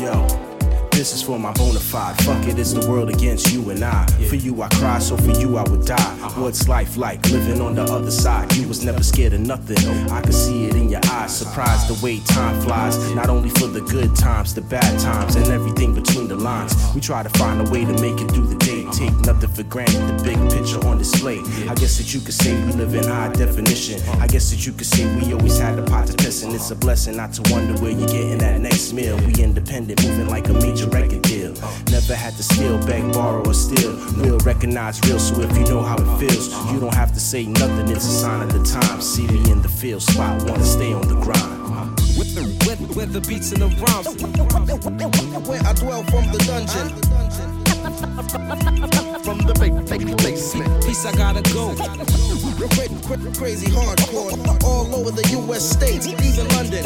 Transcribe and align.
Yo. 0.00 0.39
This 1.00 1.14
is 1.14 1.22
for 1.22 1.38
my 1.38 1.50
bona 1.52 1.80
fide. 1.80 2.14
Fuck 2.24 2.46
it, 2.46 2.58
it's 2.58 2.74
the 2.74 2.86
world 2.86 3.08
against 3.08 3.50
you 3.54 3.70
and 3.70 3.82
I. 3.82 4.04
For 4.28 4.36
you 4.36 4.60
I 4.60 4.68
cry, 4.68 4.98
so 4.98 5.16
for 5.16 5.30
you 5.30 5.56
I 5.56 5.62
would 5.70 5.86
die. 5.86 6.14
What's 6.36 6.68
life 6.68 6.98
like 6.98 7.26
living 7.30 7.62
on 7.62 7.74
the 7.74 7.84
other 7.84 8.10
side? 8.10 8.54
You 8.54 8.68
was 8.68 8.84
never 8.84 9.02
scared 9.02 9.32
of 9.32 9.40
nothing. 9.40 9.78
I 10.10 10.20
could 10.20 10.34
see 10.34 10.66
it 10.66 10.74
in 10.74 10.90
your 10.90 11.00
eyes. 11.06 11.34
Surprised 11.34 11.88
the 11.88 12.04
way 12.04 12.20
time 12.26 12.60
flies. 12.60 12.98
Not 13.14 13.30
only 13.30 13.48
for 13.48 13.66
the 13.66 13.80
good 13.80 14.14
times, 14.14 14.52
the 14.54 14.60
bad 14.60 15.00
times, 15.00 15.36
and 15.36 15.46
everything 15.46 15.94
between 15.94 16.28
the 16.28 16.36
lines. 16.36 16.74
We 16.94 17.00
try 17.00 17.22
to 17.22 17.30
find 17.30 17.66
a 17.66 17.70
way 17.70 17.86
to 17.86 17.92
make 18.02 18.20
it 18.20 18.30
through 18.32 18.48
the 18.48 18.56
day. 18.56 18.84
Take 18.92 19.16
nothing 19.24 19.48
for 19.48 19.62
granted, 19.62 20.02
the 20.06 20.22
big 20.22 20.38
picture 20.52 20.86
on 20.86 20.98
display. 20.98 21.38
I 21.66 21.76
guess 21.76 21.96
that 21.96 22.12
you 22.12 22.20
could 22.20 22.34
say 22.34 22.52
we 22.66 22.72
live 22.72 22.94
in 22.94 23.04
high 23.04 23.32
definition. 23.32 24.02
I 24.20 24.26
guess 24.26 24.50
that 24.50 24.66
you 24.66 24.72
could 24.72 24.86
say 24.86 25.06
we 25.16 25.32
always 25.32 25.58
had 25.58 25.78
a 25.78 25.82
pot 25.82 26.08
to 26.08 26.12
piss, 26.12 26.42
and 26.42 26.52
it's 26.54 26.70
a 26.70 26.76
blessing 26.76 27.16
not 27.16 27.32
to 27.32 27.50
wonder 27.50 27.72
where 27.80 27.90
you're 27.90 28.06
getting 28.06 28.36
that 28.44 28.60
next 28.60 28.92
meal. 28.92 29.16
We 29.24 29.42
independent, 29.42 30.04
moving 30.04 30.28
like 30.28 30.50
a 30.50 30.52
major 30.52 30.89
record 30.90 31.22
deal. 31.22 31.52
Never 31.90 32.14
had 32.14 32.34
to 32.36 32.42
steal, 32.42 32.78
beg, 32.86 33.12
borrow, 33.12 33.42
or 33.44 33.54
steal. 33.54 33.92
Real 34.16 34.38
recognize 34.38 35.00
real, 35.06 35.18
so 35.18 35.40
if 35.40 35.56
you 35.56 35.64
know 35.64 35.82
how 35.82 35.96
it 35.96 36.18
feels, 36.18 36.48
you 36.72 36.80
don't 36.80 36.94
have 36.94 37.12
to 37.14 37.20
say 37.20 37.46
nothing, 37.46 37.88
it's 37.88 38.04
a 38.06 38.10
sign 38.22 38.42
of 38.42 38.52
the 38.52 38.62
time. 38.64 39.00
See 39.00 39.26
me 39.26 39.50
in 39.50 39.62
the 39.62 39.68
field 39.68 40.02
spot, 40.02 40.42
wanna 40.48 40.64
stay 40.64 40.92
on 40.92 41.06
the 41.08 41.14
grind. 41.16 41.58
Where, 42.66 42.76
where 42.94 43.06
the 43.06 43.20
beats 43.20 43.52
and 43.52 43.62
the 43.62 43.68
rhymes. 43.82 44.06
Where 45.48 45.60
I 45.64 45.72
dwell 45.74 46.02
from 46.04 46.26
the 46.32 46.38
dungeon. 46.46 46.88
From 49.24 49.38
the 49.38 49.54
ba- 49.54 50.16
basement. 50.22 50.84
Peace, 50.84 51.04
I 51.06 51.12
gotta 51.12 51.42
go. 51.52 51.74
Cra- 51.74 52.88
cra- 53.06 53.32
Crazy 53.34 53.66
hardcore. 53.68 54.32
All 54.64 54.94
over 54.94 55.10
the 55.10 55.26
US 55.38 55.68
states, 55.70 56.06
even 56.06 56.48
London. 56.56 56.84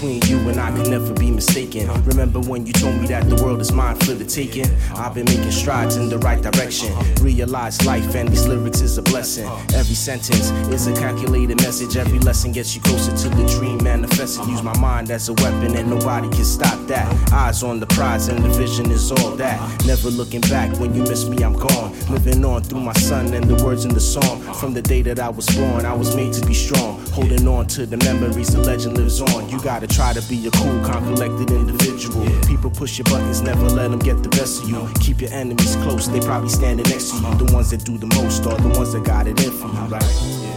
Between 0.00 0.22
you 0.22 0.48
and 0.48 0.58
I 0.58 0.74
could 0.74 0.88
never 0.88 1.12
be 1.12 1.30
mistaken. 1.30 1.86
Remember 2.04 2.40
when 2.40 2.64
you 2.64 2.72
told 2.72 2.98
me 2.98 3.06
that 3.08 3.28
the 3.28 3.36
world 3.44 3.60
is 3.60 3.70
mine 3.70 3.96
for 3.96 4.12
the 4.12 4.24
taking? 4.24 4.64
I've 4.94 5.14
been 5.14 5.26
making 5.26 5.50
strides 5.50 5.96
in 5.96 6.08
the 6.08 6.18
right 6.18 6.40
direction. 6.40 6.90
Realize 7.20 7.84
life 7.84 8.14
and 8.14 8.28
these 8.30 8.46
lyrics 8.46 8.80
is 8.80 8.96
a 8.96 9.02
blessing. 9.02 9.46
Every 9.74 9.94
sentence 9.94 10.50
is 10.72 10.86
a 10.86 10.94
calculated 10.94 11.60
message. 11.60 11.98
Every 11.98 12.18
lesson 12.20 12.52
gets 12.52 12.74
you 12.74 12.80
closer 12.80 13.14
to 13.14 13.28
the 13.28 13.46
dream 13.58 13.84
manifesting. 13.84 14.48
Use 14.48 14.62
my 14.62 14.76
mind 14.78 15.10
as 15.10 15.28
a 15.28 15.34
weapon 15.34 15.76
and 15.76 15.90
nobody 15.90 16.30
can 16.30 16.46
stop 16.46 16.78
that. 16.86 17.06
Eyes 17.32 17.62
on 17.62 17.78
the 17.78 17.86
prize 17.86 18.28
and 18.28 18.42
the 18.42 18.48
vision 18.48 18.90
is 18.90 19.12
all 19.12 19.32
that. 19.36 19.60
Never 19.84 20.08
looking 20.08 20.40
back 20.42 20.74
when 20.78 20.94
you 20.94 21.02
miss 21.02 21.28
me, 21.28 21.44
I'm 21.44 21.52
gone. 21.52 21.92
Living 22.08 22.42
on 22.42 22.62
through 22.62 22.80
my 22.80 22.94
son 22.94 23.34
and 23.34 23.44
the 23.44 23.62
words 23.62 23.84
in 23.84 23.92
the 23.92 24.00
song. 24.00 24.40
From 24.54 24.72
the 24.72 24.82
day 24.82 25.02
that 25.02 25.18
I 25.18 25.28
was 25.28 25.46
born, 25.54 25.84
I 25.84 25.92
was 25.92 26.16
made 26.16 26.32
to 26.34 26.46
be 26.46 26.54
strong. 26.54 27.04
Holding 27.08 27.46
on 27.46 27.66
to 27.68 27.84
the 27.84 27.98
memories, 27.98 28.54
the 28.54 28.60
legend 28.60 28.96
lives 28.96 29.20
on. 29.20 29.48
You 29.50 29.60
gotta 29.60 29.89
try 29.90 30.12
to 30.12 30.22
be 30.28 30.46
a 30.46 30.50
cool, 30.52 30.80
calm, 30.84 31.04
collected 31.04 31.50
individual. 31.50 32.24
People 32.46 32.70
push 32.70 32.98
your 32.98 33.04
buttons, 33.04 33.42
never 33.42 33.68
let 33.68 33.90
them 33.90 33.98
get 33.98 34.22
the 34.22 34.28
best 34.30 34.62
of 34.62 34.68
you. 34.68 34.88
Keep 35.00 35.20
your 35.20 35.32
enemies 35.32 35.76
close, 35.76 36.08
they 36.08 36.20
probably 36.20 36.48
standing 36.48 36.88
next 36.88 37.10
to 37.10 37.16
you. 37.16 37.46
The 37.46 37.52
ones 37.52 37.70
that 37.70 37.84
do 37.84 37.98
the 37.98 38.06
most 38.06 38.46
are 38.46 38.56
the 38.58 38.68
ones 38.78 38.92
that 38.92 39.04
got 39.04 39.26
it 39.26 39.42
in 39.42 39.52
for 39.52 39.68
you, 39.68 39.80
right? 39.88 40.02
Yeah. 40.02 40.50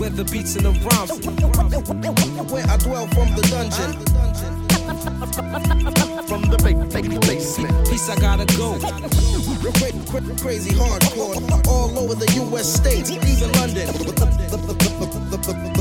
Where 0.00 0.08
the 0.08 0.24
beats 0.24 0.56
and 0.56 0.64
the 0.64 0.70
rhymes. 0.70 1.10
Where 2.50 2.66
I 2.66 2.76
dwell 2.78 3.06
from 3.08 3.34
the 3.36 3.42
dungeon. 3.42 3.92
From 6.26 6.42
the 6.42 6.56
basement. 8.00 8.18
I 8.18 8.20
gotta 8.20 8.46
go. 8.56 8.78
Cra- 8.78 10.22
cra- 10.22 10.36
Crazy 10.36 10.70
hardcore. 10.70 11.66
All 11.68 11.98
over 11.98 12.14
the 12.14 12.30
US 12.44 12.72
states, 12.72 13.10
even 13.10 13.52
London. 13.52 13.86
The, 13.86 14.12
the, 14.12 14.56
the, 14.56 15.36
the, 15.36 15.80